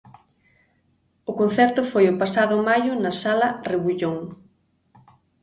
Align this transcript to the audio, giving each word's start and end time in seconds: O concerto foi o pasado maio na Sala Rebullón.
O 1.29 1.31
concerto 1.39 1.81
foi 1.91 2.05
o 2.07 2.17
pasado 2.21 2.55
maio 2.69 2.91
na 3.03 3.11
Sala 3.21 3.47
Rebullón. 3.69 4.17